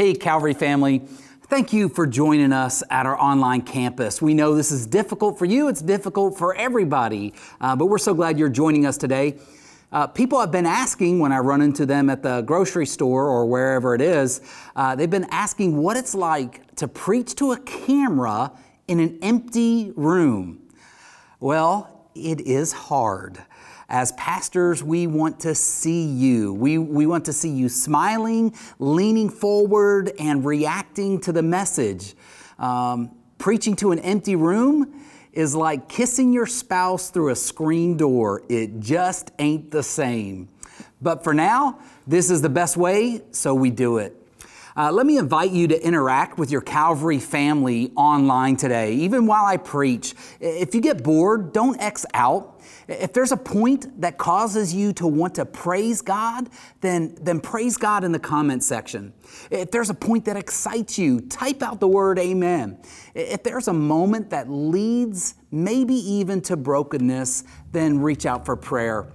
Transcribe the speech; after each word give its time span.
Hey, 0.00 0.14
Calvary 0.14 0.54
family. 0.54 1.00
Thank 1.48 1.74
you 1.74 1.90
for 1.90 2.06
joining 2.06 2.54
us 2.54 2.82
at 2.88 3.04
our 3.04 3.20
online 3.20 3.60
campus. 3.60 4.22
We 4.22 4.32
know 4.32 4.54
this 4.54 4.72
is 4.72 4.86
difficult 4.86 5.38
for 5.38 5.44
you, 5.44 5.68
it's 5.68 5.82
difficult 5.82 6.38
for 6.38 6.54
everybody, 6.54 7.34
uh, 7.60 7.76
but 7.76 7.84
we're 7.84 7.98
so 7.98 8.14
glad 8.14 8.38
you're 8.38 8.48
joining 8.48 8.86
us 8.86 8.96
today. 8.96 9.36
Uh, 9.92 10.06
people 10.06 10.40
have 10.40 10.50
been 10.50 10.64
asking 10.64 11.18
when 11.18 11.32
I 11.32 11.38
run 11.40 11.60
into 11.60 11.84
them 11.84 12.08
at 12.08 12.22
the 12.22 12.40
grocery 12.40 12.86
store 12.86 13.26
or 13.26 13.44
wherever 13.44 13.94
it 13.94 14.00
is, 14.00 14.40
uh, 14.74 14.96
they've 14.96 15.10
been 15.10 15.28
asking 15.30 15.76
what 15.76 15.98
it's 15.98 16.14
like 16.14 16.74
to 16.76 16.88
preach 16.88 17.34
to 17.34 17.52
a 17.52 17.58
camera 17.58 18.52
in 18.88 19.00
an 19.00 19.18
empty 19.20 19.92
room. 19.96 20.62
Well, 21.40 22.08
it 22.14 22.40
is 22.40 22.72
hard. 22.72 23.38
As 23.90 24.12
pastors, 24.12 24.84
we 24.84 25.08
want 25.08 25.40
to 25.40 25.52
see 25.52 26.04
you. 26.04 26.54
We, 26.54 26.78
we 26.78 27.06
want 27.06 27.24
to 27.24 27.32
see 27.32 27.50
you 27.50 27.68
smiling, 27.68 28.54
leaning 28.78 29.28
forward, 29.28 30.12
and 30.20 30.44
reacting 30.44 31.20
to 31.22 31.32
the 31.32 31.42
message. 31.42 32.14
Um, 32.60 33.10
preaching 33.38 33.74
to 33.76 33.90
an 33.90 33.98
empty 33.98 34.36
room 34.36 34.94
is 35.32 35.56
like 35.56 35.88
kissing 35.88 36.32
your 36.32 36.46
spouse 36.46 37.10
through 37.10 37.30
a 37.30 37.36
screen 37.36 37.96
door. 37.96 38.44
It 38.48 38.78
just 38.78 39.32
ain't 39.40 39.72
the 39.72 39.82
same. 39.82 40.48
But 41.02 41.24
for 41.24 41.34
now, 41.34 41.80
this 42.06 42.30
is 42.30 42.42
the 42.42 42.48
best 42.48 42.76
way, 42.76 43.22
so 43.32 43.54
we 43.54 43.70
do 43.70 43.98
it. 43.98 44.19
Uh, 44.80 44.90
let 44.90 45.04
me 45.04 45.18
invite 45.18 45.50
you 45.50 45.68
to 45.68 45.86
interact 45.86 46.38
with 46.38 46.50
your 46.50 46.62
Calvary 46.62 47.18
family 47.18 47.92
online 47.96 48.56
today, 48.56 48.94
even 48.94 49.26
while 49.26 49.44
I 49.44 49.58
preach. 49.58 50.14
If 50.40 50.74
you 50.74 50.80
get 50.80 51.02
bored, 51.02 51.52
don't 51.52 51.78
X 51.78 52.06
out. 52.14 52.62
If 52.88 53.12
there's 53.12 53.30
a 53.30 53.36
point 53.36 54.00
that 54.00 54.16
causes 54.16 54.72
you 54.72 54.94
to 54.94 55.06
want 55.06 55.34
to 55.34 55.44
praise 55.44 56.00
God, 56.00 56.48
then, 56.80 57.14
then 57.20 57.40
praise 57.40 57.76
God 57.76 58.04
in 58.04 58.12
the 58.12 58.18
comment 58.18 58.64
section. 58.64 59.12
If 59.50 59.70
there's 59.70 59.90
a 59.90 59.94
point 59.94 60.24
that 60.24 60.38
excites 60.38 60.98
you, 60.98 61.20
type 61.20 61.62
out 61.62 61.78
the 61.78 61.88
word 61.88 62.18
amen. 62.18 62.78
If 63.14 63.42
there's 63.42 63.68
a 63.68 63.74
moment 63.74 64.30
that 64.30 64.48
leads 64.48 65.34
maybe 65.50 65.94
even 65.94 66.40
to 66.42 66.56
brokenness, 66.56 67.44
then 67.72 68.00
reach 68.00 68.24
out 68.24 68.46
for 68.46 68.56
prayer. 68.56 69.08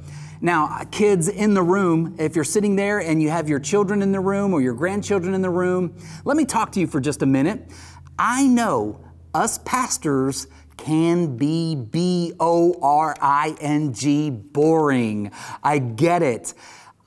Now, 0.45 0.83
kids 0.91 1.27
in 1.27 1.55
the 1.55 1.63
room, 1.63 2.17
if 2.19 2.35
you're 2.35 2.43
sitting 2.43 2.75
there 2.75 2.99
and 2.99 3.19
you 3.19 3.31
have 3.31 3.49
your 3.49 3.59
children 3.59 4.03
in 4.03 4.11
the 4.11 4.19
room 4.19 4.53
or 4.53 4.61
your 4.61 4.75
grandchildren 4.75 5.33
in 5.33 5.41
the 5.41 5.49
room, 5.49 5.97
let 6.23 6.37
me 6.37 6.45
talk 6.45 6.71
to 6.73 6.79
you 6.79 6.85
for 6.85 7.01
just 7.01 7.23
a 7.23 7.25
minute. 7.25 7.71
I 8.19 8.45
know 8.45 9.03
us 9.33 9.57
pastors 9.57 10.45
can 10.77 11.35
be 11.35 11.73
B 11.73 12.33
O 12.39 12.77
R 12.79 13.15
I 13.19 13.55
N 13.59 13.91
G 13.91 14.29
boring. 14.29 15.31
I 15.63 15.79
get 15.79 16.21
it. 16.21 16.53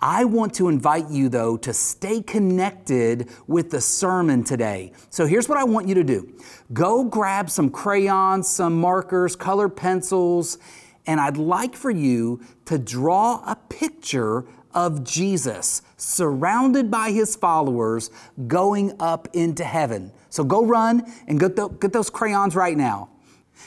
I 0.00 0.24
want 0.24 0.54
to 0.54 0.68
invite 0.68 1.08
you, 1.08 1.28
though, 1.28 1.56
to 1.58 1.72
stay 1.72 2.22
connected 2.22 3.30
with 3.46 3.70
the 3.70 3.80
sermon 3.80 4.42
today. 4.42 4.90
So 5.10 5.26
here's 5.26 5.48
what 5.48 5.58
I 5.58 5.64
want 5.64 5.86
you 5.86 5.94
to 5.94 6.04
do 6.04 6.34
go 6.72 7.04
grab 7.04 7.50
some 7.50 7.70
crayons, 7.70 8.48
some 8.48 8.80
markers, 8.80 9.36
colored 9.36 9.76
pencils, 9.76 10.58
and 11.08 11.18
I'd 11.18 11.38
like 11.38 11.74
for 11.74 11.90
you 11.90 12.40
to 12.66 12.78
draw 12.78 13.42
a 13.46 13.56
picture 13.70 14.44
of 14.74 15.02
Jesus 15.02 15.80
surrounded 15.96 16.90
by 16.90 17.10
his 17.10 17.34
followers 17.34 18.10
going 18.46 18.92
up 19.00 19.26
into 19.32 19.64
heaven. 19.64 20.12
So 20.28 20.44
go 20.44 20.64
run 20.66 21.10
and 21.26 21.40
get, 21.40 21.56
the, 21.56 21.68
get 21.68 21.94
those 21.94 22.10
crayons 22.10 22.54
right 22.54 22.76
now. 22.76 23.08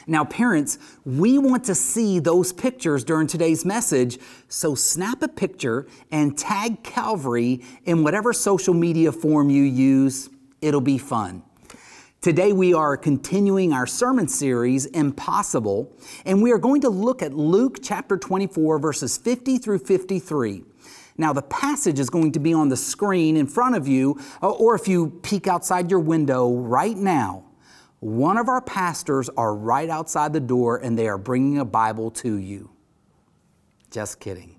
Now, 0.06 0.24
parents, 0.24 0.78
we 1.04 1.38
want 1.40 1.64
to 1.66 1.76
see 1.76 2.20
those 2.20 2.54
pictures 2.54 3.04
during 3.04 3.28
today's 3.28 3.66
message, 3.66 4.20
so 4.48 4.76
snap 4.76 5.22
a 5.22 5.28
picture 5.28 5.88
and 6.12 6.38
tag 6.38 6.84
Calvary 6.84 7.62
in 7.86 8.04
whatever 8.04 8.34
social 8.34 8.74
media 8.74 9.12
form 9.12 9.50
you 9.50 9.64
use. 9.64 10.30
It'll 10.62 10.80
be 10.80 11.00
fun. 11.00 11.44
Today, 12.22 12.54
we 12.54 12.72
are 12.72 12.98
continuing 12.98 13.74
our 13.74 13.88
sermon 13.88 14.28
series, 14.28 14.86
Impossible, 14.86 15.92
and 16.24 16.40
we 16.40 16.52
are 16.52 16.60
going 16.60 16.82
to 16.82 16.90
look 16.90 17.24
at 17.24 17.34
Luke 17.34 17.80
chapter 17.82 18.16
24, 18.16 18.78
verses 18.78 19.18
50 19.18 19.58
through 19.58 19.80
53. 19.80 20.64
Now, 21.18 21.34
the 21.34 21.42
passage 21.42 22.00
is 22.00 22.12
going 22.12 22.34
to 22.34 22.40
be 22.40 22.54
on 22.54 22.70
the 22.70 22.78
screen 22.78 23.38
in 23.38 23.48
front 23.48 23.76
of 23.76 23.88
you, 23.88 24.22
or 24.40 24.76
if 24.76 24.88
you 24.88 25.20
peek 25.24 25.48
outside 25.48 25.90
your 25.90 26.00
window 26.00 26.54
right 26.58 26.96
now, 26.96 27.44
one 28.02 28.38
of 28.38 28.50
our 28.50 28.62
pastors 28.62 29.28
are 29.30 29.56
right 29.56 29.90
outside 29.90 30.32
the 30.32 30.40
door 30.40 30.78
and 30.78 30.96
they 30.96 31.08
are 31.08 31.18
bringing 31.18 31.58
a 31.58 31.66
Bible 31.66 32.12
to 32.12 32.36
you. 32.36 32.70
Just 33.90 34.20
kidding. 34.20 34.58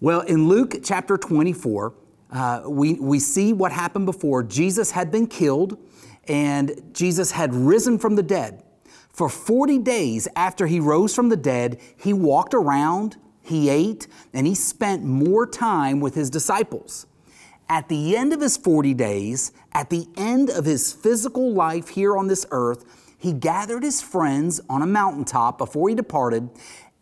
Well, 0.00 0.22
in 0.22 0.48
Luke 0.48 0.76
chapter 0.82 1.18
24, 1.18 1.92
uh, 2.30 2.62
we, 2.66 2.94
we 2.94 3.18
see 3.18 3.52
what 3.52 3.72
happened 3.72 4.06
before. 4.06 4.42
Jesus 4.42 4.90
had 4.90 5.10
been 5.10 5.26
killed 5.26 5.78
and 6.28 6.80
Jesus 6.92 7.32
had 7.32 7.54
risen 7.54 7.98
from 7.98 8.16
the 8.16 8.22
dead. 8.22 8.62
For 9.10 9.28
40 9.28 9.78
days 9.78 10.26
after 10.34 10.66
he 10.66 10.80
rose 10.80 11.14
from 11.14 11.28
the 11.28 11.36
dead, 11.36 11.80
he 11.96 12.12
walked 12.12 12.52
around, 12.52 13.16
he 13.42 13.68
ate, 13.68 14.08
and 14.32 14.46
he 14.46 14.54
spent 14.54 15.04
more 15.04 15.46
time 15.46 16.00
with 16.00 16.14
his 16.14 16.30
disciples. 16.30 17.06
At 17.68 17.88
the 17.88 18.16
end 18.16 18.32
of 18.32 18.40
his 18.40 18.56
40 18.56 18.92
days, 18.94 19.52
at 19.72 19.88
the 19.88 20.06
end 20.16 20.50
of 20.50 20.64
his 20.64 20.92
physical 20.92 21.52
life 21.52 21.88
here 21.88 22.16
on 22.16 22.26
this 22.26 22.44
earth, 22.50 22.84
he 23.16 23.32
gathered 23.32 23.82
his 23.82 24.02
friends 24.02 24.60
on 24.68 24.82
a 24.82 24.86
mountaintop 24.86 25.58
before 25.58 25.88
he 25.88 25.94
departed, 25.94 26.50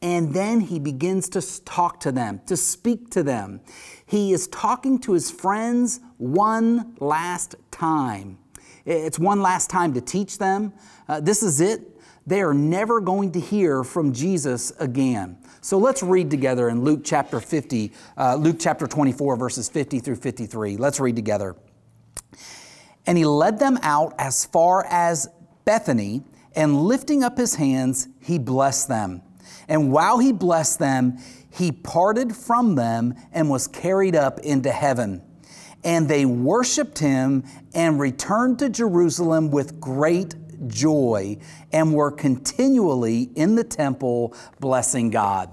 and 0.02 0.34
then 0.34 0.60
he 0.60 0.78
begins 0.78 1.28
to 1.30 1.64
talk 1.64 1.98
to 2.00 2.12
them, 2.12 2.40
to 2.46 2.56
speak 2.56 3.10
to 3.10 3.22
them. 3.22 3.60
He 4.04 4.32
is 4.32 4.48
talking 4.48 4.98
to 5.00 5.12
his 5.12 5.30
friends 5.30 6.00
one 6.18 6.94
last 7.00 7.56
time. 7.70 8.38
It's 8.84 9.18
one 9.18 9.42
last 9.42 9.70
time 9.70 9.94
to 9.94 10.00
teach 10.00 10.38
them. 10.38 10.72
Uh, 11.08 11.20
this 11.20 11.42
is 11.42 11.60
it. 11.60 11.82
They 12.26 12.40
are 12.40 12.54
never 12.54 13.00
going 13.00 13.32
to 13.32 13.40
hear 13.40 13.82
from 13.82 14.12
Jesus 14.12 14.72
again. 14.78 15.38
So 15.60 15.78
let's 15.78 16.02
read 16.02 16.30
together 16.30 16.68
in 16.68 16.82
Luke 16.82 17.00
chapter 17.04 17.40
50, 17.40 17.92
uh, 18.16 18.36
Luke 18.36 18.56
chapter 18.58 18.86
24, 18.86 19.36
verses 19.36 19.68
50 19.68 20.00
through 20.00 20.16
53. 20.16 20.76
Let's 20.76 21.00
read 21.00 21.16
together. 21.16 21.56
And 23.06 23.18
he 23.18 23.24
led 23.24 23.58
them 23.58 23.78
out 23.82 24.14
as 24.18 24.44
far 24.44 24.86
as 24.88 25.28
Bethany, 25.64 26.22
and 26.54 26.82
lifting 26.82 27.22
up 27.24 27.38
his 27.38 27.54
hands, 27.54 28.08
he 28.20 28.38
blessed 28.38 28.88
them. 28.88 29.22
And 29.68 29.90
while 29.90 30.18
he 30.18 30.32
blessed 30.32 30.78
them, 30.78 31.18
he 31.50 31.72
parted 31.72 32.36
from 32.36 32.74
them 32.74 33.14
and 33.32 33.48
was 33.48 33.66
carried 33.66 34.16
up 34.16 34.40
into 34.40 34.70
heaven. 34.70 35.22
And 35.84 36.08
they 36.08 36.24
worshiped 36.24 36.98
him 36.98 37.44
and 37.74 37.98
returned 37.98 38.58
to 38.60 38.68
Jerusalem 38.68 39.50
with 39.50 39.80
great 39.80 40.34
joy 40.68 41.38
and 41.72 41.92
were 41.94 42.10
continually 42.10 43.30
in 43.34 43.54
the 43.56 43.64
temple 43.64 44.34
blessing 44.60 45.10
God. 45.10 45.50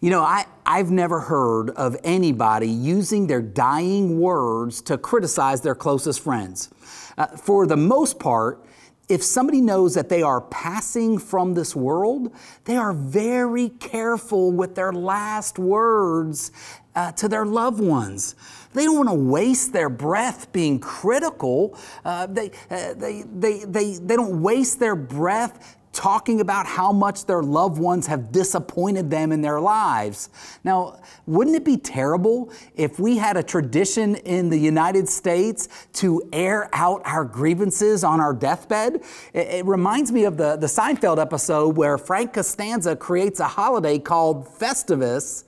You 0.00 0.10
know, 0.10 0.22
I, 0.22 0.46
I've 0.66 0.90
never 0.90 1.20
heard 1.20 1.70
of 1.70 1.96
anybody 2.02 2.68
using 2.68 3.28
their 3.28 3.42
dying 3.42 4.18
words 4.18 4.82
to 4.82 4.98
criticize 4.98 5.60
their 5.60 5.76
closest 5.76 6.20
friends. 6.20 6.70
Uh, 7.16 7.28
for 7.28 7.66
the 7.66 7.76
most 7.76 8.18
part, 8.18 8.64
if 9.08 9.22
somebody 9.22 9.60
knows 9.60 9.94
that 9.94 10.08
they 10.08 10.22
are 10.22 10.40
passing 10.40 11.18
from 11.18 11.54
this 11.54 11.76
world, 11.76 12.34
they 12.64 12.76
are 12.76 12.92
very 12.92 13.68
careful 13.68 14.50
with 14.50 14.74
their 14.74 14.92
last 14.92 15.58
words 15.58 16.50
uh, 16.94 17.12
to 17.12 17.28
their 17.28 17.44
loved 17.44 17.80
ones. 17.80 18.34
They 18.74 18.84
don't 18.84 18.96
want 18.96 19.08
to 19.08 19.14
waste 19.14 19.72
their 19.72 19.88
breath 19.88 20.52
being 20.52 20.78
critical. 20.78 21.78
Uh, 22.04 22.26
they, 22.26 22.50
uh, 22.70 22.94
they, 22.94 23.24
they, 23.34 23.64
they, 23.64 23.94
they 23.94 24.16
don't 24.16 24.42
waste 24.42 24.80
their 24.80 24.96
breath 24.96 25.76
talking 25.92 26.40
about 26.40 26.66
how 26.66 26.90
much 26.90 27.26
their 27.26 27.42
loved 27.42 27.78
ones 27.78 28.06
have 28.06 28.32
disappointed 28.32 29.10
them 29.10 29.30
in 29.30 29.42
their 29.42 29.60
lives. 29.60 30.30
Now, 30.64 31.00
wouldn't 31.26 31.54
it 31.54 31.64
be 31.64 31.76
terrible 31.76 32.50
if 32.74 32.98
we 32.98 33.18
had 33.18 33.36
a 33.36 33.42
tradition 33.42 34.16
in 34.16 34.48
the 34.48 34.56
United 34.56 35.08
States 35.08 35.68
to 35.94 36.22
air 36.32 36.70
out 36.72 37.02
our 37.04 37.24
grievances 37.24 38.04
on 38.04 38.20
our 38.20 38.32
deathbed? 38.32 39.02
It, 39.34 39.48
it 39.48 39.66
reminds 39.66 40.10
me 40.12 40.24
of 40.24 40.36
the, 40.36 40.56
the 40.56 40.66
Seinfeld 40.66 41.20
episode 41.20 41.76
where 41.76 41.98
Frank 41.98 42.32
Costanza 42.32 42.96
creates 42.96 43.38
a 43.40 43.48
holiday 43.48 43.98
called 43.98 44.48
Festivus 44.48 45.44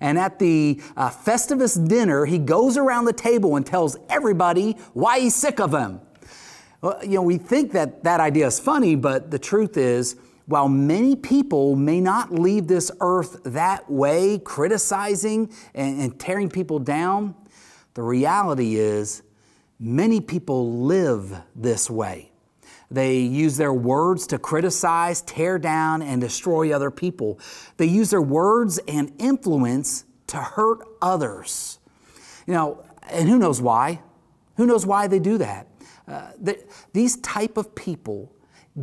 and 0.00 0.18
at 0.18 0.38
the 0.38 0.80
uh, 0.96 1.10
Festivus 1.10 1.76
dinner, 1.88 2.24
he 2.24 2.38
goes 2.38 2.76
around 2.76 3.04
the 3.04 3.12
table 3.12 3.56
and 3.56 3.66
tells 3.66 3.96
everybody 4.08 4.72
why 4.92 5.20
he's 5.20 5.34
sick 5.34 5.60
of 5.60 5.70
them. 5.70 6.00
Well, 6.80 6.98
you 7.02 7.14
know, 7.14 7.22
we 7.22 7.38
think 7.38 7.72
that 7.72 8.04
that 8.04 8.20
idea 8.20 8.46
is 8.46 8.60
funny, 8.60 8.94
but 8.96 9.30
the 9.30 9.38
truth 9.38 9.76
is, 9.76 10.16
while 10.46 10.68
many 10.68 11.16
people 11.16 11.74
may 11.74 12.00
not 12.00 12.32
leave 12.32 12.68
this 12.68 12.90
earth 13.00 13.42
that 13.44 13.90
way, 13.90 14.38
criticizing 14.38 15.52
and, 15.74 16.00
and 16.00 16.20
tearing 16.20 16.48
people 16.48 16.78
down, 16.78 17.34
the 17.94 18.02
reality 18.02 18.76
is 18.76 19.22
many 19.80 20.20
people 20.20 20.82
live 20.82 21.42
this 21.54 21.90
way. 21.90 22.30
They 22.90 23.18
use 23.18 23.56
their 23.56 23.72
words 23.72 24.26
to 24.28 24.38
criticize, 24.38 25.22
tear 25.22 25.58
down, 25.58 26.02
and 26.02 26.20
destroy 26.20 26.72
other 26.74 26.90
people. 26.90 27.40
They 27.76 27.86
use 27.86 28.10
their 28.10 28.22
words 28.22 28.78
and 28.86 29.12
influence 29.18 30.04
to 30.28 30.36
hurt 30.36 30.86
others. 31.02 31.78
You 32.46 32.54
know, 32.54 32.84
And 33.08 33.28
who 33.28 33.38
knows 33.38 33.60
why? 33.60 34.02
Who 34.56 34.66
knows 34.66 34.86
why 34.86 35.06
they 35.06 35.18
do 35.18 35.38
that? 35.38 35.66
Uh, 36.08 36.30
the, 36.40 36.64
these 36.92 37.16
type 37.16 37.56
of 37.56 37.74
people 37.74 38.32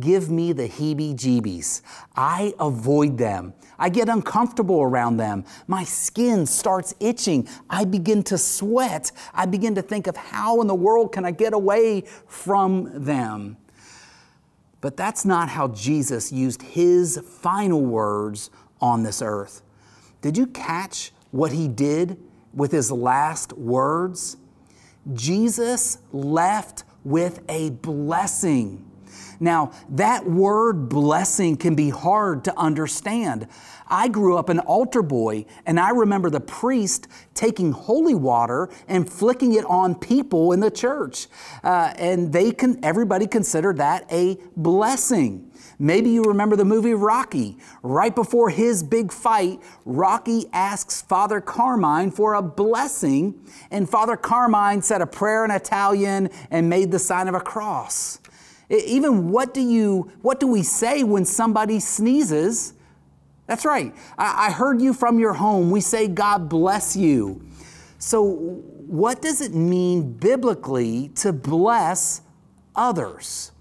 give 0.00 0.30
me 0.30 0.52
the 0.52 0.68
heebie 0.68 1.14
jeebies. 1.14 1.80
I 2.16 2.52
avoid 2.58 3.16
them. 3.16 3.54
I 3.78 3.88
get 3.88 4.08
uncomfortable 4.08 4.82
around 4.82 5.16
them. 5.16 5.44
My 5.66 5.84
skin 5.84 6.46
starts 6.46 6.94
itching. 7.00 7.48
I 7.70 7.84
begin 7.84 8.22
to 8.24 8.38
sweat. 8.38 9.12
I 9.32 9.46
begin 9.46 9.74
to 9.76 9.82
think 9.82 10.06
of 10.06 10.16
how 10.16 10.60
in 10.60 10.66
the 10.66 10.74
world 10.74 11.12
can 11.12 11.24
I 11.24 11.30
get 11.30 11.52
away 11.52 12.04
from 12.26 13.04
them. 13.04 13.56
But 14.84 14.98
that's 14.98 15.24
not 15.24 15.48
how 15.48 15.68
Jesus 15.68 16.30
used 16.30 16.60
his 16.60 17.18
final 17.40 17.80
words 17.80 18.50
on 18.82 19.02
this 19.02 19.22
earth. 19.22 19.62
Did 20.20 20.36
you 20.36 20.46
catch 20.46 21.10
what 21.30 21.52
he 21.52 21.68
did 21.68 22.18
with 22.52 22.70
his 22.70 22.92
last 22.92 23.54
words? 23.54 24.36
Jesus 25.14 26.00
left 26.12 26.84
with 27.02 27.40
a 27.48 27.70
blessing. 27.70 28.84
Now, 29.40 29.72
that 29.90 30.26
word 30.26 30.88
blessing 30.88 31.56
can 31.56 31.74
be 31.74 31.90
hard 31.90 32.44
to 32.44 32.58
understand. 32.58 33.48
I 33.86 34.08
grew 34.08 34.36
up 34.36 34.48
an 34.48 34.60
altar 34.60 35.02
boy, 35.02 35.44
and 35.66 35.78
I 35.78 35.90
remember 35.90 36.30
the 36.30 36.40
priest 36.40 37.06
taking 37.34 37.72
holy 37.72 38.14
water 38.14 38.70
and 38.88 39.10
flicking 39.10 39.54
it 39.54 39.64
on 39.66 39.94
people 39.94 40.52
in 40.52 40.60
the 40.60 40.70
church. 40.70 41.26
Uh, 41.62 41.92
and 41.98 42.32
they 42.32 42.52
can, 42.52 42.82
everybody 42.84 43.26
considered 43.26 43.76
that 43.78 44.06
a 44.10 44.38
blessing. 44.56 45.50
Maybe 45.78 46.10
you 46.10 46.22
remember 46.22 46.56
the 46.56 46.64
movie 46.64 46.94
Rocky. 46.94 47.58
Right 47.82 48.14
before 48.14 48.50
his 48.50 48.82
big 48.82 49.12
fight, 49.12 49.60
Rocky 49.84 50.46
asks 50.52 51.02
Father 51.02 51.40
Carmine 51.40 52.10
for 52.10 52.34
a 52.34 52.42
blessing, 52.42 53.44
and 53.70 53.88
Father 53.88 54.16
Carmine 54.16 54.82
said 54.82 55.02
a 55.02 55.06
prayer 55.06 55.44
in 55.44 55.50
Italian 55.50 56.30
and 56.50 56.68
made 56.68 56.90
the 56.90 56.98
sign 56.98 57.28
of 57.28 57.34
a 57.34 57.40
cross. 57.40 58.20
Even 58.70 59.30
what 59.30 59.54
do 59.54 59.60
you 59.60 60.10
what 60.22 60.40
do 60.40 60.46
we 60.46 60.62
say 60.62 61.02
when 61.02 61.24
somebody 61.24 61.80
sneezes? 61.80 62.74
That's 63.46 63.64
right. 63.64 63.94
I, 64.16 64.46
I 64.48 64.50
heard 64.50 64.80
you 64.80 64.94
from 64.94 65.18
your 65.18 65.34
home. 65.34 65.70
We 65.70 65.80
say 65.80 66.08
God 66.08 66.48
bless 66.48 66.96
you. 66.96 67.46
So 67.98 68.22
what 68.86 69.22
does 69.22 69.40
it 69.40 69.54
mean 69.54 70.12
biblically 70.12 71.08
to 71.16 71.32
bless 71.32 72.22
others? 72.74 73.52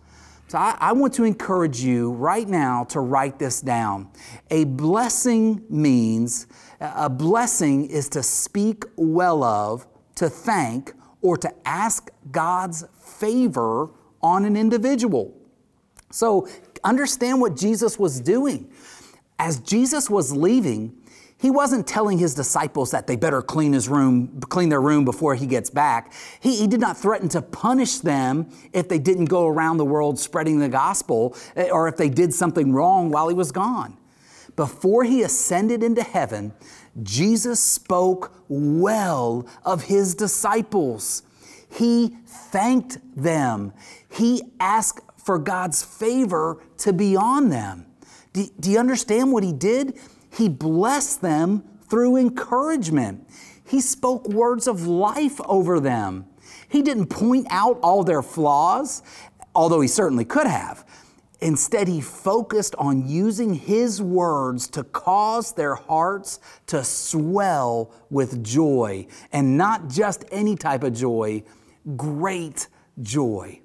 So 0.48 0.58
I, 0.58 0.78
I, 0.80 0.92
want 0.92 1.14
to 1.16 1.24
encourage 1.24 1.80
you 1.80 2.12
right 2.12 2.48
now 2.48 2.84
to 2.90 3.00
write 3.00 3.40
this 3.40 3.60
down. 3.60 4.10
A 4.52 4.66
blessing 4.66 5.64
means, 5.70 6.46
a 6.80 7.10
blessing 7.10 7.90
is 7.90 8.08
to 8.10 8.22
speak 8.22 8.84
well 8.96 9.44
of, 9.44 9.88
to 10.16 10.30
thank, 10.30 10.94
or 11.24 11.38
to 11.38 11.52
ask 11.68 12.12
God's 12.30 12.86
favor 13.00 13.90
on 14.24 14.46
an 14.46 14.56
individual. 14.56 15.38
So 16.12 16.48
understand 16.84 17.42
what 17.42 17.56
Jesus 17.56 18.00
was 18.00 18.20
doing. 18.20 18.72
As 19.38 19.60
Jesus 19.60 20.10
was 20.10 20.32
leaving, 20.32 20.96
he 21.38 21.52
wasn't 21.52 21.86
telling 21.86 22.20
his 22.20 22.36
disciples 22.36 22.92
that 22.92 23.06
they 23.06 23.18
better 23.18 23.42
clean 23.42 23.74
his 23.74 23.90
room, 23.90 24.40
clean 24.48 24.70
their 24.70 24.80
room 24.80 25.04
before 25.04 25.36
he 25.36 25.46
gets 25.46 25.70
back. 25.70 26.14
He, 26.40 26.56
he, 26.56 26.68
did 26.68 26.80
not 26.80 26.98
threaten 26.98 27.28
to 27.30 27.42
punish 27.42 27.98
them 27.98 28.50
if 28.72 28.88
they 28.88 28.98
didn't 28.98 29.26
go 29.26 29.48
around 29.48 29.76
the 29.76 29.86
world 29.86 30.18
spreading 30.18 30.60
the 30.60 30.70
gospel 30.70 31.36
eh, 31.58 31.70
or 31.70 31.90
if 31.90 31.98
they 31.98 32.08
did 32.08 32.34
something 32.34 32.72
wrong 32.72 33.12
while 33.12 33.28
he 33.28 33.36
was 33.36 33.52
gone. 33.52 33.98
Before 34.56 35.04
he 35.04 35.22
ascended 35.24 35.84
into 35.84 36.02
heaven, 36.02 36.54
Jesus 37.02 37.60
spoke 37.60 38.34
well 38.48 39.46
of 39.66 39.84
his 39.84 40.16
disciples. 40.16 41.24
He 41.74 42.18
thanked 42.26 43.00
them. 43.16 43.74
He 44.10 44.44
asked 44.60 45.02
for 45.18 45.40
God's 45.40 45.84
favor 45.84 46.62
to 46.80 46.94
be 46.94 47.16
on 47.16 47.50
them. 47.50 47.86
Do, 48.34 48.46
do 48.60 48.72
you 48.72 48.80
understand 48.80 49.32
what 49.32 49.44
he 49.44 49.54
did? 49.54 49.98
He 50.32 50.50
blessed 50.50 51.22
them 51.22 51.64
through 51.90 52.18
encouragement. 52.18 53.28
He 53.66 53.82
spoke 53.82 54.28
words 54.28 54.68
of 54.68 54.86
life 54.86 55.40
over 55.46 55.80
them. 55.80 56.26
He 56.68 56.82
didn't 56.82 57.08
point 57.08 57.48
out 57.50 57.80
all 57.82 58.04
their 58.04 58.22
flaws, 58.22 59.02
although 59.56 59.82
he 59.82 59.88
certainly 59.88 60.26
could 60.26 60.48
have. 60.48 60.86
Instead, 61.42 61.88
he 61.88 62.00
focused 62.00 62.74
on 62.76 63.08
using 63.08 63.54
his 63.54 64.02
words 64.02 64.68
to 64.70 64.84
cause 64.84 65.52
their 65.54 65.76
hearts 65.76 66.40
to 66.68 66.84
swell 66.84 67.92
with 68.10 68.44
joy, 68.44 69.06
and 69.32 69.58
not 69.58 69.90
just 69.90 70.24
any 70.32 70.56
type 70.56 70.84
of 70.84 70.94
joy, 70.94 71.44
great 71.96 72.68
joy. 73.02 73.60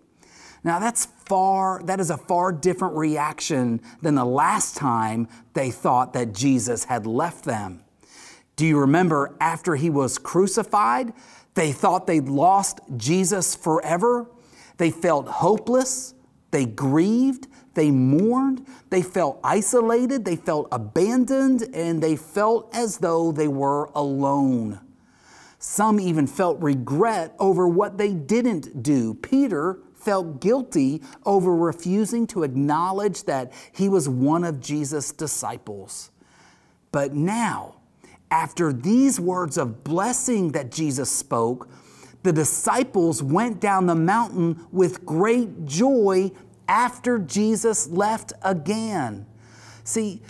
Now 0.64 0.78
that's 0.78 1.06
far, 1.26 1.82
that 1.84 2.00
is 2.00 2.10
a 2.10 2.16
far 2.16 2.52
different 2.52 2.96
reaction 2.96 3.80
than 4.02 4.14
the 4.14 4.24
last 4.24 4.76
time 4.76 5.28
they 5.54 5.70
thought 5.70 6.12
that 6.14 6.32
Jesus 6.32 6.84
had 6.84 7.06
left 7.06 7.44
them. 7.44 7.84
Do 8.56 8.66
you 8.66 8.78
remember 8.78 9.36
after 9.40 9.76
he 9.76 9.88
was 9.88 10.18
crucified, 10.18 11.12
they 11.54 11.72
thought 11.72 12.06
they'd 12.06 12.28
lost 12.28 12.80
Jesus 12.96 13.54
forever? 13.54 14.28
They 14.78 14.90
felt 14.90 15.28
hopeless, 15.28 16.14
they 16.50 16.66
grieved, 16.66 17.46
they 17.74 17.90
mourned, 17.90 18.66
they 18.90 19.02
felt 19.02 19.38
isolated, 19.44 20.24
they 20.24 20.36
felt 20.36 20.68
abandoned, 20.72 21.68
and 21.72 22.02
they 22.02 22.16
felt 22.16 22.74
as 22.74 22.98
though 22.98 23.30
they 23.30 23.48
were 23.48 23.84
alone. 23.94 24.80
Some 25.70 26.00
even 26.00 26.26
felt 26.26 26.62
regret 26.62 27.34
over 27.38 27.68
what 27.68 27.98
they 27.98 28.14
didn't 28.14 28.82
do. 28.82 29.12
Peter 29.12 29.80
felt 29.94 30.40
guilty 30.40 31.02
over 31.26 31.54
refusing 31.54 32.26
to 32.28 32.42
acknowledge 32.42 33.24
that 33.24 33.52
he 33.70 33.86
was 33.86 34.08
one 34.08 34.44
of 34.44 34.60
Jesus' 34.60 35.12
disciples. 35.12 36.10
But 36.90 37.12
now, 37.12 37.76
after 38.30 38.72
these 38.72 39.20
words 39.20 39.58
of 39.58 39.84
blessing 39.84 40.52
that 40.52 40.72
Jesus 40.72 41.10
spoke, 41.10 41.68
the 42.22 42.32
disciples 42.32 43.22
went 43.22 43.60
down 43.60 43.84
the 43.84 43.94
mountain 43.94 44.66
with 44.72 45.04
great 45.04 45.66
joy 45.66 46.32
after 46.66 47.18
Jesus 47.18 47.88
left 47.88 48.32
again. 48.40 49.26
See, 49.84 50.22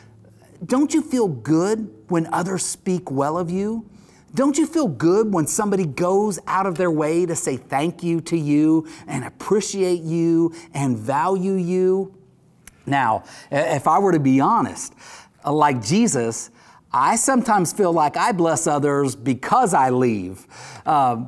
don't 0.67 0.93
you 0.93 1.01
feel 1.01 1.29
good 1.29 1.95
when 2.09 2.27
others 2.35 2.65
speak 2.65 3.09
well 3.09 3.39
of 3.39 3.53
you? 3.53 3.89
Don't 4.35 4.59
you 4.59 4.67
feel 4.67 4.89
good 4.89 5.33
when 5.33 5.47
somebody 5.47 5.87
goes 5.87 6.39
out 6.47 6.67
of 6.67 6.77
their 6.77 6.91
way 6.91 7.25
to 7.27 7.35
say 7.35 7.57
thank 7.57 8.03
you 8.03 8.21
to 8.23 8.37
you 8.37 8.87
and 9.07 9.25
appreciate 9.25 10.03
you 10.03 10.55
and 10.75 10.97
value 10.97 11.55
you? 11.55 12.15
Now, 12.87 13.25
if 13.51 13.87
I 13.87 13.99
were 13.99 14.13
to 14.13 14.21
be 14.21 14.41
honest, 14.41 14.95
uh, 15.45 15.53
like 15.53 15.83
Jesus, 15.83 16.51
I 16.93 17.17
sometimes 17.17 17.73
feel 17.73 17.93
like 17.93 18.17
I 18.17 18.33
bless 18.33 18.67
others 18.67 19.15
because 19.15 19.75
I 19.75 19.91
leave. 19.91 20.47
Uh, 20.87 21.27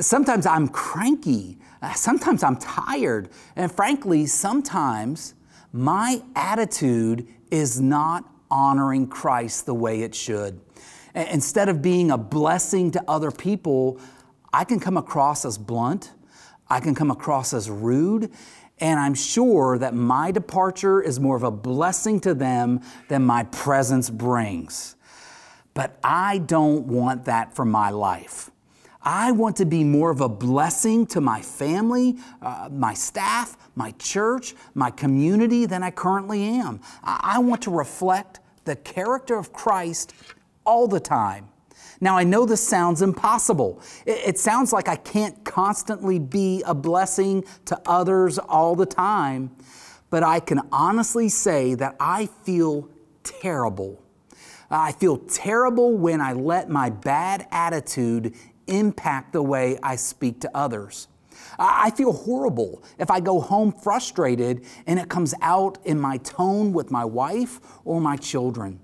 sometimes 0.00 0.46
I'm 0.46 0.68
cranky. 0.68 1.58
Uh, 1.82 1.92
sometimes 1.92 2.42
I'm 2.42 2.56
tired. 2.56 3.28
And 3.56 3.70
frankly, 3.70 4.26
sometimes 4.26 5.34
my 5.72 6.22
attitude 6.34 7.28
is 7.50 7.80
not 7.80 8.24
honoring 8.50 9.06
Christ 9.06 9.66
the 9.66 9.74
way 9.74 10.02
it 10.02 10.14
should. 10.14 10.60
Instead 11.16 11.70
of 11.70 11.80
being 11.80 12.10
a 12.10 12.18
blessing 12.18 12.90
to 12.90 13.02
other 13.08 13.30
people, 13.30 13.98
I 14.52 14.64
can 14.64 14.78
come 14.78 14.98
across 14.98 15.46
as 15.46 15.56
blunt, 15.56 16.12
I 16.68 16.78
can 16.80 16.94
come 16.94 17.10
across 17.10 17.54
as 17.54 17.70
rude, 17.70 18.30
and 18.78 19.00
I'm 19.00 19.14
sure 19.14 19.78
that 19.78 19.94
my 19.94 20.30
departure 20.30 21.00
is 21.00 21.18
more 21.18 21.34
of 21.34 21.42
a 21.42 21.50
blessing 21.50 22.20
to 22.20 22.34
them 22.34 22.82
than 23.08 23.24
my 23.24 23.44
presence 23.44 24.10
brings. 24.10 24.96
But 25.72 25.98
I 26.04 26.38
don't 26.38 26.86
want 26.86 27.24
that 27.24 27.54
for 27.56 27.64
my 27.64 27.88
life. 27.88 28.50
I 29.02 29.32
want 29.32 29.56
to 29.56 29.64
be 29.64 29.84
more 29.84 30.10
of 30.10 30.20
a 30.20 30.28
blessing 30.28 31.06
to 31.08 31.20
my 31.22 31.40
family, 31.40 32.16
uh, 32.42 32.68
my 32.70 32.92
staff, 32.92 33.56
my 33.74 33.92
church, 33.92 34.54
my 34.74 34.90
community 34.90 35.64
than 35.64 35.82
I 35.82 35.92
currently 35.92 36.42
am. 36.42 36.80
I, 37.02 37.36
I 37.36 37.38
want 37.38 37.62
to 37.62 37.70
reflect 37.70 38.40
the 38.64 38.76
character 38.76 39.38
of 39.38 39.52
Christ 39.52 40.12
all 40.66 40.88
the 40.88 41.00
time. 41.00 41.48
Now, 42.00 42.18
I 42.18 42.24
know 42.24 42.44
this 42.44 42.66
sounds 42.66 43.00
impossible. 43.00 43.80
It, 44.04 44.38
sounds 44.38 44.72
like 44.72 44.88
I 44.88 44.96
can't 44.96 45.44
constantly 45.44 46.18
be 46.18 46.62
a 46.66 46.74
blessing 46.74 47.44
to 47.66 47.80
others 47.86 48.38
all 48.38 48.76
the 48.76 48.86
time, 48.86 49.50
but 50.10 50.22
I 50.22 50.40
can 50.40 50.60
honestly 50.70 51.28
say 51.28 51.74
that 51.74 51.96
I 51.98 52.26
feel 52.26 52.90
terrible. 53.22 54.02
I 54.70 54.92
feel 54.92 55.16
terrible 55.16 55.96
when 55.96 56.20
I 56.20 56.32
let 56.32 56.68
my 56.68 56.90
bad 56.90 57.46
attitude 57.50 58.34
impact 58.66 59.32
the 59.32 59.42
way 59.42 59.78
I 59.82 59.96
speak 59.96 60.40
to 60.40 60.50
others. 60.54 61.08
I 61.58 61.90
feel 61.90 62.12
horrible 62.12 62.82
if 62.98 63.10
I 63.10 63.20
go 63.20 63.40
home 63.40 63.72
frustrated 63.72 64.64
and 64.86 64.98
it 64.98 65.08
comes 65.08 65.34
out 65.40 65.78
in 65.84 65.98
my 65.98 66.18
tone 66.18 66.72
with 66.72 66.90
my 66.90 67.04
wife 67.04 67.60
or 67.84 68.00
my 68.00 68.16
children. 68.16 68.80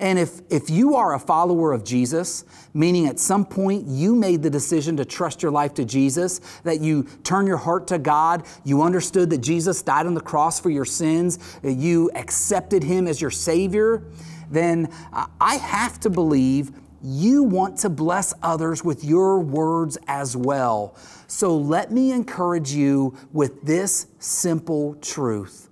And 0.00 0.18
if, 0.18 0.40
if 0.48 0.70
you 0.70 0.96
are 0.96 1.14
a 1.14 1.18
follower 1.18 1.72
of 1.72 1.84
Jesus, 1.84 2.44
meaning 2.72 3.06
at 3.06 3.20
some 3.20 3.44
point 3.44 3.86
you 3.86 4.16
made 4.16 4.42
the 4.42 4.48
decision 4.48 4.96
to 4.96 5.04
trust 5.04 5.42
your 5.42 5.52
life 5.52 5.74
to 5.74 5.84
Jesus, 5.84 6.40
that 6.64 6.80
you 6.80 7.04
turn 7.22 7.46
your 7.46 7.58
heart 7.58 7.86
to 7.88 7.98
God, 7.98 8.46
you 8.64 8.82
understood 8.82 9.28
that 9.30 9.38
Jesus 9.38 9.82
died 9.82 10.06
on 10.06 10.14
the 10.14 10.20
cross 10.20 10.58
for 10.58 10.70
your 10.70 10.86
sins, 10.86 11.38
you 11.62 12.10
accepted 12.14 12.82
Him 12.82 13.06
as 13.06 13.20
your 13.20 13.30
Savior, 13.30 14.02
then 14.50 14.92
I 15.40 15.56
have 15.56 16.00
to 16.00 16.10
believe 16.10 16.72
you 17.02 17.42
want 17.42 17.78
to 17.78 17.88
bless 17.88 18.34
others 18.42 18.84
with 18.84 19.04
your 19.04 19.40
words 19.40 19.96
as 20.08 20.36
well. 20.36 20.96
So 21.26 21.56
let 21.56 21.92
me 21.92 22.12
encourage 22.12 22.72
you 22.72 23.16
with 23.32 23.62
this 23.62 24.06
simple 24.18 24.94
truth 24.96 25.68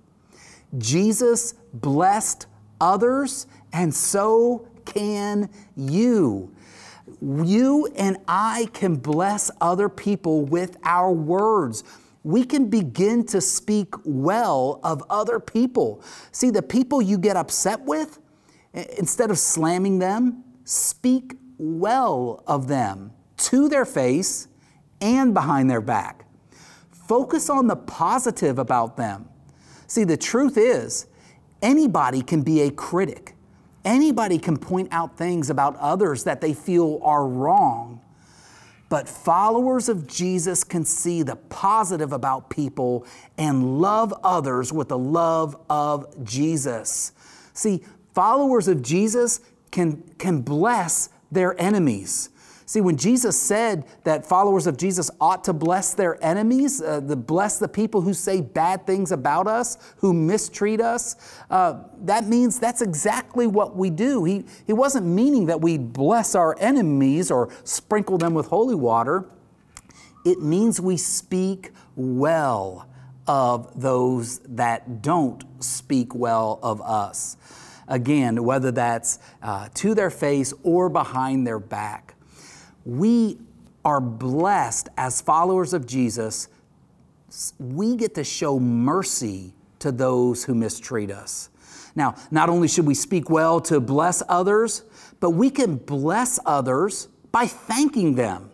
Jesus 0.77 1.53
blessed 1.73 2.45
others, 2.79 3.47
and 3.73 3.93
so 3.93 4.67
can 4.85 5.49
you. 5.75 6.53
You 7.21 7.87
and 7.95 8.17
I 8.27 8.69
can 8.73 8.95
bless 8.95 9.51
other 9.59 9.89
people 9.89 10.45
with 10.45 10.77
our 10.83 11.11
words. 11.11 11.83
We 12.23 12.43
can 12.43 12.69
begin 12.69 13.25
to 13.27 13.41
speak 13.41 13.93
well 14.03 14.79
of 14.83 15.03
other 15.09 15.39
people. 15.39 16.03
See, 16.31 16.49
the 16.49 16.61
people 16.61 17.01
you 17.01 17.17
get 17.17 17.35
upset 17.35 17.81
with, 17.81 18.19
instead 18.73 19.31
of 19.31 19.37
slamming 19.39 19.99
them, 19.99 20.43
speak 20.63 21.35
well 21.57 22.43
of 22.47 22.67
them 22.67 23.11
to 23.37 23.69
their 23.69 23.85
face 23.85 24.47
and 25.01 25.33
behind 25.33 25.69
their 25.69 25.81
back. 25.81 26.25
Focus 26.91 27.49
on 27.49 27.67
the 27.67 27.75
positive 27.75 28.59
about 28.59 28.95
them. 28.97 29.27
See, 29.87 30.03
the 30.03 30.17
truth 30.17 30.57
is, 30.57 31.07
anybody 31.61 32.21
can 32.21 32.43
be 32.43 32.61
a 32.61 32.71
critic. 32.71 33.35
Anybody 33.85 34.37
can 34.37 34.57
point 34.57 34.89
out 34.91 35.17
things 35.17 35.49
about 35.49 35.75
others 35.77 36.23
that 36.25 36.41
they 36.41 36.53
feel 36.53 36.99
are 37.03 37.25
wrong. 37.25 38.01
But 38.89 39.07
followers 39.07 39.87
of 39.87 40.07
Jesus 40.07 40.63
can 40.63 40.83
see 40.83 41.21
the 41.21 41.35
positive 41.35 42.11
about 42.11 42.49
people 42.49 43.05
and 43.37 43.79
love 43.79 44.13
others 44.23 44.73
with 44.73 44.89
the 44.89 44.97
love 44.97 45.55
of 45.69 46.23
Jesus. 46.25 47.11
See, 47.53 47.83
followers 48.15 48.67
of 48.67 48.81
Jesus 48.81 49.41
can, 49.71 50.01
can 50.17 50.41
bless 50.41 51.09
their 51.31 51.59
enemies. 51.61 52.29
See, 52.69 52.81
when 52.81 52.97
Jesus 52.97 53.41
said 53.41 53.83
that 54.03 54.27
followers 54.27 54.67
of 54.67 54.77
Jesus 54.77 55.09
ought 55.19 55.43
to 55.45 55.53
bless 55.53 55.95
their 55.95 56.23
enemies, 56.23 56.79
uh, 56.79 56.99
the 56.99 57.15
bless 57.15 57.57
the 57.57 57.67
people 57.67 58.01
who 58.01 58.13
say 58.13 58.41
bad 58.41 58.85
things 58.85 59.11
about 59.11 59.47
us, 59.47 59.79
who 59.97 60.13
mistreat 60.13 60.79
us, 60.79 61.15
uh, 61.49 61.81
that 62.03 62.27
means 62.27 62.59
that's 62.59 62.83
exactly 62.83 63.47
what 63.47 63.75
we 63.75 63.89
do. 63.89 64.23
He, 64.23 64.45
he 64.67 64.73
wasn't 64.73 65.07
meaning 65.07 65.47
that 65.47 65.61
we 65.61 65.79
bless 65.79 66.35
our 66.35 66.55
enemies 66.59 67.31
or 67.31 67.49
sprinkle 67.63 68.19
them 68.19 68.35
with 68.35 68.45
holy 68.45 68.75
water. 68.75 69.25
It 70.23 70.39
means 70.39 70.79
we 70.79 70.95
speak 70.95 71.71
well 71.95 72.87
of 73.25 73.81
those 73.81 74.41
that 74.41 75.01
don't 75.01 75.43
speak 75.63 76.13
well 76.13 76.59
of 76.61 76.83
us. 76.83 77.35
Again, 77.87 78.43
whether 78.43 78.71
that's 78.71 79.17
uh, 79.41 79.69
to 79.73 79.95
their 79.95 80.11
face 80.11 80.53
or 80.61 80.87
behind 80.87 81.47
their 81.47 81.57
back 81.57 82.08
we 82.89 83.37
are 83.85 84.01
blessed 84.01 84.89
as 84.97 85.21
followers 85.21 85.73
of 85.73 85.85
Jesus. 85.85 86.47
We 87.59 87.95
get 87.95 88.15
to 88.15 88.23
show 88.23 88.59
mercy 88.59 89.53
to 89.79 89.91
those 89.91 90.43
who 90.43 90.55
mistreat 90.55 91.11
us. 91.11 91.49
Now, 91.95 92.15
not 92.31 92.49
only 92.49 92.67
should 92.67 92.87
we 92.87 92.95
speak 92.95 93.29
well 93.29 93.61
to 93.61 93.79
bless 93.79 94.23
others, 94.27 94.83
but 95.19 95.31
we 95.31 95.49
can 95.49 95.75
bless 95.75 96.39
others 96.45 97.07
by 97.31 97.45
thanking 97.45 98.15
them. 98.15 98.49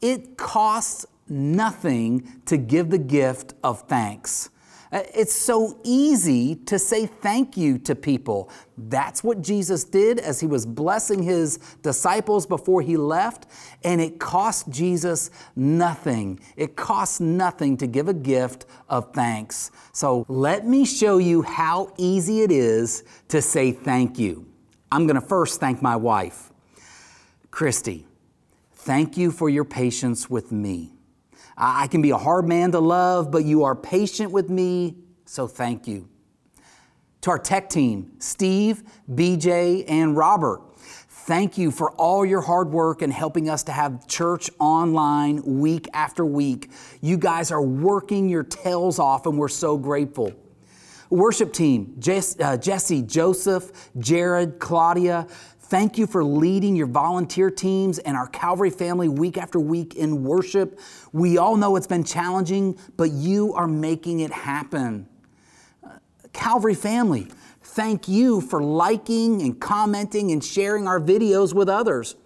It 0.00 0.36
costs 0.36 1.06
nothing 1.28 2.40
to 2.46 2.56
give 2.56 2.90
the 2.90 2.98
gift 2.98 3.54
of 3.62 3.82
thanks. 3.82 4.50
Uh, 4.92 5.02
it's 5.14 5.32
so 5.32 5.78
easy 5.84 6.56
to 6.56 6.78
say 6.78 7.06
thank 7.06 7.56
you 7.56 7.78
to 7.78 7.94
people. 7.94 8.50
That's 8.76 9.22
what 9.22 9.40
Jesus 9.40 9.84
did 9.84 10.18
as 10.18 10.40
he 10.40 10.46
was 10.46 10.66
blessing 10.66 11.22
his 11.22 11.58
disciples 11.82 12.44
before 12.44 12.82
he 12.82 12.96
left, 12.96 13.46
and 13.84 14.00
it 14.00 14.18
cost 14.18 14.68
Jesus 14.68 15.30
nothing. 15.54 16.40
It 16.56 16.74
costs 16.74 17.20
nothing 17.20 17.76
to 17.76 17.86
give 17.86 18.08
a 18.08 18.14
gift 18.14 18.66
of 18.88 19.12
thanks. 19.14 19.70
So 19.92 20.24
let 20.28 20.66
me 20.66 20.84
show 20.84 21.18
you 21.18 21.42
how 21.42 21.92
easy 21.96 22.40
it 22.42 22.50
is 22.50 23.04
to 23.28 23.40
say 23.40 23.70
thank 23.70 24.18
you. 24.18 24.46
I'm 24.90 25.06
going 25.06 25.20
to 25.20 25.26
first 25.26 25.60
thank 25.60 25.80
my 25.80 25.94
wife, 25.94 26.50
Christy. 27.52 28.06
Thank 28.72 29.16
you 29.16 29.30
for 29.30 29.48
your 29.48 29.64
patience 29.64 30.28
with 30.28 30.50
me. 30.50 30.94
I 31.62 31.88
can 31.88 32.00
be 32.00 32.10
a 32.10 32.16
hard 32.16 32.48
man 32.48 32.72
to 32.72 32.80
love, 32.80 33.30
but 33.30 33.44
you 33.44 33.64
are 33.64 33.74
patient 33.74 34.32
with 34.32 34.48
me, 34.48 34.96
so 35.26 35.46
thank 35.46 35.86
you. 35.86 36.08
To 37.20 37.30
our 37.30 37.38
tech 37.38 37.68
team, 37.68 38.12
Steve, 38.18 38.82
BJ, 39.12 39.84
and 39.86 40.16
Robert, 40.16 40.62
thank 40.78 41.58
you 41.58 41.70
for 41.70 41.90
all 41.92 42.24
your 42.24 42.40
hard 42.40 42.70
work 42.70 43.02
and 43.02 43.12
helping 43.12 43.50
us 43.50 43.62
to 43.64 43.72
have 43.72 44.06
church 44.06 44.50
online 44.58 45.42
week 45.60 45.86
after 45.92 46.24
week. 46.24 46.70
You 47.02 47.18
guys 47.18 47.52
are 47.52 47.60
working 47.60 48.30
your 48.30 48.44
tails 48.44 48.98
off, 48.98 49.26
and 49.26 49.36
we're 49.36 49.48
so 49.48 49.76
grateful. 49.76 50.32
Worship 51.10 51.52
team, 51.52 52.00
uh, 52.40 52.56
Jesse, 52.56 53.02
Joseph, 53.02 53.90
Jared, 53.98 54.60
Claudia, 54.60 55.26
Thank 55.70 55.98
you 55.98 56.08
for 56.08 56.24
leading 56.24 56.74
your 56.74 56.88
volunteer 56.88 57.48
teams 57.48 58.00
and 58.00 58.16
our 58.16 58.26
Calvary 58.26 58.70
family 58.70 59.08
week 59.08 59.38
after 59.38 59.60
week 59.60 59.94
in 59.94 60.24
worship. 60.24 60.80
We 61.12 61.38
all 61.38 61.56
know 61.56 61.76
it's 61.76 61.86
been 61.86 62.02
challenging, 62.02 62.76
but 62.96 63.12
you 63.12 63.54
are 63.54 63.68
making 63.68 64.18
it 64.18 64.32
happen. 64.32 65.06
Uh, 65.84 65.90
Calvary 66.32 66.74
family, 66.74 67.28
thank 67.62 68.08
you 68.08 68.40
for 68.40 68.60
liking 68.60 69.42
and 69.42 69.60
commenting 69.60 70.32
and 70.32 70.42
sharing 70.42 70.88
our 70.88 70.98
videos 70.98 71.54
with 71.54 71.68
others. 71.68 72.16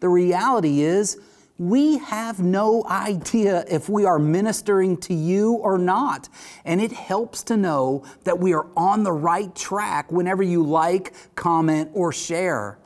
The 0.00 0.08
reality 0.08 0.80
is, 0.80 1.20
we 1.58 1.98
have 1.98 2.40
no 2.40 2.86
idea 2.86 3.66
if 3.68 3.90
we 3.90 4.06
are 4.06 4.18
ministering 4.18 4.96
to 5.02 5.12
you 5.12 5.52
or 5.52 5.76
not. 5.76 6.30
And 6.64 6.80
it 6.80 6.92
helps 6.92 7.42
to 7.44 7.58
know 7.58 8.06
that 8.24 8.38
we 8.38 8.54
are 8.54 8.66
on 8.74 9.02
the 9.02 9.12
right 9.12 9.54
track 9.54 10.10
whenever 10.10 10.42
you 10.42 10.62
like, 10.62 11.12
comment, 11.34 11.90
or 11.92 12.10
share. 12.10 12.78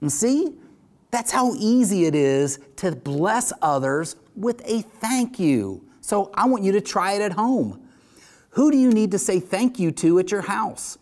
And 0.00 0.12
see, 0.12 0.54
that's 1.10 1.30
how 1.30 1.54
easy 1.54 2.04
it 2.04 2.14
is 2.14 2.58
to 2.76 2.94
bless 2.94 3.52
others 3.62 4.16
with 4.34 4.62
a 4.66 4.82
thank 4.82 5.38
you. 5.38 5.84
So 6.00 6.30
I 6.34 6.46
want 6.46 6.62
you 6.62 6.72
to 6.72 6.80
try 6.80 7.12
it 7.12 7.22
at 7.22 7.32
home. 7.32 7.88
Who 8.50 8.70
do 8.70 8.78
you 8.78 8.90
need 8.90 9.10
to 9.12 9.18
say 9.18 9.40
thank 9.40 9.78
you 9.78 9.90
to 9.92 10.18
at 10.18 10.30
your 10.30 10.42
house? 10.42 10.98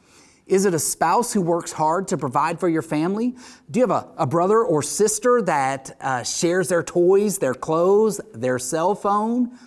Is 0.46 0.66
it 0.66 0.74
a 0.74 0.78
spouse 0.78 1.32
who 1.32 1.40
works 1.40 1.72
hard 1.72 2.08
to 2.08 2.18
provide 2.18 2.60
for 2.60 2.68
your 2.68 2.82
family? 2.82 3.34
Do 3.70 3.80
you 3.80 3.86
have 3.86 3.90
a, 3.90 4.08
a 4.18 4.26
brother 4.26 4.62
or 4.62 4.82
sister 4.82 5.40
that 5.42 5.96
uh, 6.00 6.22
shares 6.22 6.68
their 6.68 6.82
toys, 6.82 7.38
their 7.38 7.54
clothes, 7.54 8.20
their 8.34 8.58
cell 8.58 8.94
phone? 8.94 9.58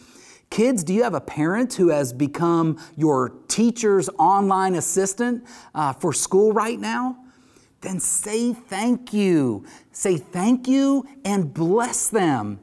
Kids, 0.50 0.84
do 0.84 0.94
you 0.94 1.04
have 1.04 1.16
a 1.16 1.22
parent 1.22 1.74
who 1.74 1.90
has 1.90 2.14
become 2.14 2.80
your 2.96 3.30
teacher's 3.48 4.08
online 4.20 4.76
assistant 4.76 5.44
uh, 5.74 5.94
for 5.94 6.14
school 6.14 6.54
right 6.54 6.80
now? 6.80 7.18
Then 7.82 8.00
say 8.00 8.54
thank 8.54 9.14
you. 9.14 9.66
Say 9.92 10.18
thank 10.18 10.68
you 10.68 11.08
and 11.24 11.54
bless 11.54 12.10
them. 12.10 12.60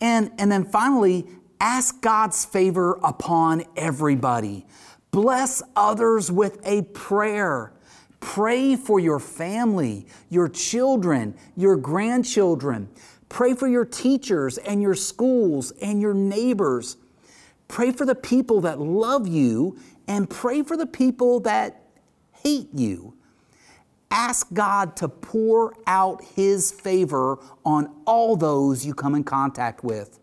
And, 0.00 0.32
and 0.38 0.50
then 0.50 0.64
finally, 0.64 1.26
ask 1.60 2.00
God's 2.00 2.44
favor 2.44 2.98
upon 3.04 3.64
everybody. 3.76 4.66
Bless 5.10 5.62
others 5.76 6.30
with 6.32 6.60
a 6.64 6.82
prayer. 6.82 7.72
Pray 8.20 8.76
for 8.76 9.00
your 9.00 9.18
family, 9.18 10.06
your 10.28 10.48
children, 10.48 11.34
your 11.56 11.76
grandchildren. 11.76 12.88
Pray 13.28 13.54
for 13.54 13.68
your 13.68 13.84
teachers 13.84 14.58
and 14.58 14.82
your 14.82 14.94
schools 14.94 15.70
and 15.82 16.00
your 16.00 16.14
neighbors. 16.14 16.96
Pray 17.68 17.92
for 17.92 18.04
the 18.04 18.14
people 18.14 18.60
that 18.62 18.80
love 18.80 19.26
you 19.26 19.78
and 20.08 20.28
pray 20.28 20.62
for 20.62 20.76
the 20.76 20.86
people 20.86 21.40
that 21.40 21.84
hate 22.42 22.68
you. 22.74 23.14
Ask 24.10 24.52
God 24.52 24.96
to 24.96 25.08
pour 25.08 25.74
out 25.86 26.24
His 26.36 26.72
favor 26.72 27.38
on 27.64 27.94
all 28.06 28.36
those 28.36 28.84
you 28.84 28.94
come 28.94 29.14
in 29.14 29.24
contact 29.24 29.84
with. 29.84 30.18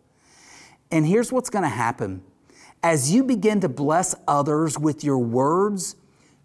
And 0.91 1.05
here's 1.05 1.31
what's 1.31 1.49
going 1.49 1.63
to 1.63 1.69
happen 1.69 2.21
as 2.83 3.11
you 3.11 3.23
begin 3.23 3.59
to 3.61 3.69
bless 3.69 4.15
others 4.27 4.77
with 4.77 5.03
your 5.03 5.17
words, 5.17 5.95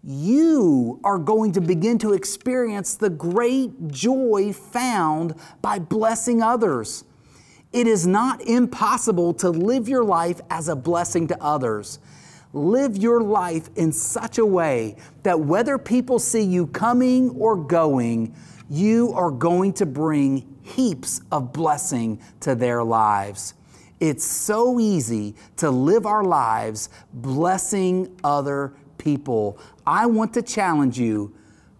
you 0.03 0.99
are 1.03 1.17
going 1.17 1.53
to 1.53 1.61
begin 1.61 1.97
to 1.99 2.13
experience 2.13 2.95
the 2.95 3.09
great 3.09 3.87
joy 3.87 4.51
found 4.51 5.35
by 5.61 5.79
blessing 5.79 6.41
others. 6.41 7.05
It 7.71 7.87
is 7.87 8.05
not 8.05 8.41
impossible 8.41 9.33
to 9.35 9.49
live 9.49 9.87
your 9.87 10.03
life 10.03 10.41
as 10.49 10.67
a 10.67 10.75
blessing 10.75 11.27
to 11.27 11.41
others. 11.41 11.99
Live 12.53 12.95
your 12.95 13.21
life 13.21 13.69
in 13.75 13.91
such 13.91 14.37
a 14.37 14.45
way 14.45 14.95
that 15.23 15.39
whether 15.39 15.77
people 15.77 16.19
see 16.19 16.43
you 16.43 16.67
coming 16.67 17.31
or 17.31 17.55
going, 17.55 18.33
you 18.69 19.11
are 19.13 19.31
going 19.31 19.73
to 19.73 19.85
bring 19.85 20.57
heaps 20.61 21.21
of 21.31 21.51
blessing 21.51 22.21
to 22.39 22.55
their 22.55 22.83
lives. 22.83 23.55
It's 23.99 24.23
so 24.23 24.79
easy 24.79 25.35
to 25.57 25.69
live 25.71 26.05
our 26.05 26.23
lives 26.23 26.89
blessing 27.13 28.15
other 28.23 28.73
people. 28.97 29.57
I 29.85 30.05
want 30.05 30.33
to 30.35 30.41
challenge 30.41 30.99
you 30.99 31.33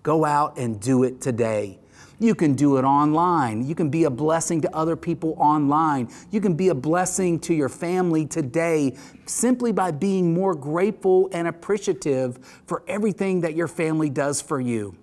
go 0.04 0.26
out 0.26 0.58
and 0.58 0.80
do 0.80 1.04
it 1.04 1.22
today. 1.22 1.80
You 2.24 2.36
can 2.36 2.54
do 2.54 2.78
it 2.78 2.86
online. 2.86 3.68
You 3.68 3.76
can 3.76 3.90
be 3.90 4.06
a 4.06 4.10
blessing 4.10 4.62
to 4.62 4.74
other 4.74 4.96
people 4.96 5.36
online. 5.38 6.08
You 6.32 6.40
can 6.40 6.54
be 6.54 6.70
a 6.70 6.74
blessing 6.74 7.38
to 7.42 7.54
your 7.54 7.68
family 7.68 8.26
today 8.26 8.96
simply 9.26 9.74
by 9.74 9.92
being 9.92 10.34
more 10.34 10.56
grateful 10.56 11.30
and 11.34 11.50
appreciative 11.50 12.40
for 12.66 12.82
everything 12.88 13.42
that 13.42 13.56
your 13.56 13.68
family 13.68 14.10
does 14.10 14.42
for 14.42 14.62
you. 14.62 14.96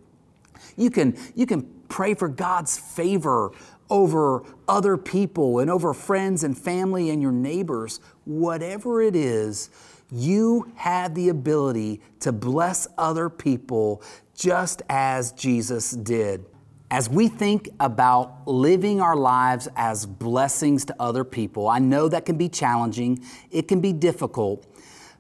You 0.79 0.91
can, 0.91 1.15
you 1.35 1.45
can 1.45 1.69
pray 1.91 2.15
for 2.15 2.27
God's 2.27 2.79
favor 2.79 3.53
over 3.91 4.43
other 4.67 4.97
people 4.97 5.59
and 5.59 5.71
over 5.71 5.93
friends 5.93 6.43
and 6.43 6.57
family 6.57 7.11
and 7.11 7.21
your 7.21 7.33
neighbors. 7.33 8.01
Whatever 8.25 9.03
it 9.03 9.15
is, 9.15 9.69
you 10.11 10.73
have 10.75 11.15
the 11.15 11.29
ability 11.29 12.01
to 12.21 12.33
bless 12.33 12.89
other 12.97 13.29
people 13.29 14.03
just 14.35 14.81
as 14.89 15.33
Jesus 15.33 15.91
did. 15.91 16.47
As 16.93 17.09
we 17.09 17.29
think 17.29 17.69
about 17.79 18.49
living 18.49 19.01
our 19.01 19.15
lives 19.15 19.69
as 19.77 20.05
blessings 20.05 20.85
to 20.87 20.97
other 20.99 21.23
people, 21.23 21.69
I 21.69 21.79
know 21.79 22.09
that 22.09 22.27
can 22.27 22.37
be 22.37 22.49
challenging, 22.49 23.25
it 23.53 23.69
can 23.69 23.81
be 23.81 23.93
difficult, 23.93 24.67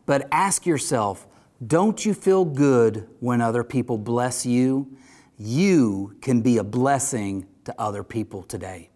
but 0.04 0.26
ask 0.32 0.66
yourself 0.66 1.26
don't 1.66 2.04
you 2.04 2.14
feel 2.14 2.44
good 2.44 3.06
when 3.20 3.40
other 3.40 3.62
people 3.62 3.98
bless 3.98 4.46
you? 4.46 4.96
You 5.38 6.16
can 6.22 6.40
be 6.40 6.56
a 6.58 6.64
blessing 6.64 7.46
to 7.66 7.74
other 7.78 8.02
people 8.02 8.42
today. 8.42 8.89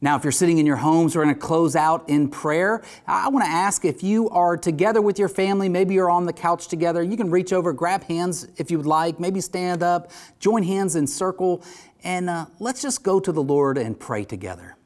Now, 0.00 0.14
if 0.16 0.24
you're 0.24 0.32
sitting 0.32 0.58
in 0.58 0.66
your 0.66 0.76
homes, 0.76 1.16
we're 1.16 1.24
going 1.24 1.34
to 1.34 1.40
close 1.40 1.74
out 1.74 2.06
in 2.08 2.28
prayer. 2.28 2.82
I 3.06 3.28
want 3.28 3.46
to 3.46 3.50
ask 3.50 3.84
if 3.84 4.02
you 4.02 4.28
are 4.28 4.56
together 4.56 5.00
with 5.00 5.18
your 5.18 5.28
family, 5.28 5.70
maybe 5.70 5.94
you're 5.94 6.10
on 6.10 6.26
the 6.26 6.34
couch 6.34 6.68
together, 6.68 7.02
you 7.02 7.16
can 7.16 7.30
reach 7.30 7.52
over, 7.52 7.72
grab 7.72 8.04
hands 8.04 8.46
if 8.58 8.70
you 8.70 8.76
would 8.76 8.86
like, 8.86 9.18
maybe 9.18 9.40
stand 9.40 9.82
up, 9.82 10.10
join 10.38 10.62
hands 10.62 10.96
in 10.96 11.06
circle, 11.06 11.64
and 12.04 12.28
uh, 12.28 12.44
let's 12.58 12.82
just 12.82 13.02
go 13.02 13.18
to 13.18 13.32
the 13.32 13.42
Lord 13.42 13.78
and 13.78 13.98
pray 13.98 14.24
together. 14.24 14.76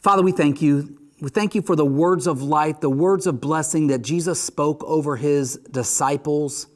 Father, 0.00 0.22
we 0.22 0.32
thank 0.32 0.60
you. 0.60 0.98
We 1.20 1.30
thank 1.30 1.54
you 1.54 1.62
for 1.62 1.74
the 1.74 1.86
words 1.86 2.26
of 2.26 2.42
life, 2.42 2.80
the 2.80 2.90
words 2.90 3.26
of 3.26 3.40
blessing 3.40 3.88
that 3.88 4.02
Jesus 4.02 4.40
spoke 4.40 4.84
over 4.84 5.16
his 5.16 5.56
disciples. 5.56 6.68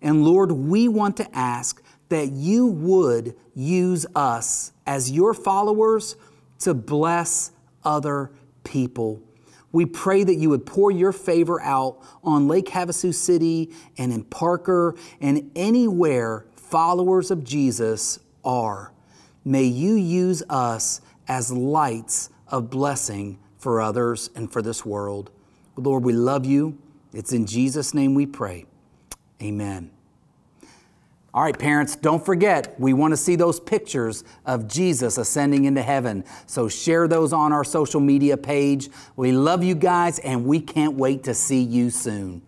And 0.00 0.24
Lord, 0.24 0.52
we 0.52 0.88
want 0.88 1.16
to 1.18 1.36
ask 1.36 1.81
that 2.12 2.30
you 2.30 2.66
would 2.66 3.34
use 3.54 4.04
us 4.14 4.72
as 4.86 5.10
your 5.10 5.32
followers 5.32 6.14
to 6.58 6.74
bless 6.74 7.52
other 7.84 8.30
people. 8.64 9.22
We 9.72 9.86
pray 9.86 10.22
that 10.22 10.34
you 10.34 10.50
would 10.50 10.66
pour 10.66 10.90
your 10.90 11.12
favor 11.12 11.58
out 11.62 12.02
on 12.22 12.48
Lake 12.48 12.66
Havasu 12.66 13.14
City 13.14 13.70
and 13.96 14.12
in 14.12 14.24
Parker 14.24 14.94
and 15.22 15.50
anywhere 15.56 16.44
followers 16.54 17.30
of 17.30 17.44
Jesus 17.44 18.18
are. 18.44 18.92
May 19.42 19.64
you 19.64 19.94
use 19.94 20.42
us 20.50 21.00
as 21.26 21.50
lights 21.50 22.28
of 22.46 22.68
blessing 22.68 23.38
for 23.56 23.80
others 23.80 24.28
and 24.36 24.52
for 24.52 24.60
this 24.60 24.84
world. 24.84 25.30
Lord, 25.76 26.04
we 26.04 26.12
love 26.12 26.44
you. 26.44 26.76
It's 27.14 27.32
in 27.32 27.46
Jesus' 27.46 27.94
name 27.94 28.14
we 28.14 28.26
pray. 28.26 28.66
Amen. 29.42 29.91
All 31.34 31.42
right, 31.42 31.58
parents, 31.58 31.96
don't 31.96 32.22
forget, 32.22 32.78
we 32.78 32.92
want 32.92 33.12
to 33.12 33.16
see 33.16 33.36
those 33.36 33.58
pictures 33.58 34.22
of 34.44 34.68
Jesus 34.68 35.16
ascending 35.16 35.64
into 35.64 35.80
heaven. 35.80 36.24
So 36.46 36.68
share 36.68 37.08
those 37.08 37.32
on 37.32 37.54
our 37.54 37.64
social 37.64 38.00
media 38.00 38.36
page. 38.36 38.90
We 39.16 39.32
love 39.32 39.64
you 39.64 39.74
guys, 39.74 40.18
and 40.18 40.44
we 40.44 40.60
can't 40.60 40.94
wait 40.94 41.24
to 41.24 41.32
see 41.32 41.62
you 41.62 41.88
soon. 41.88 42.42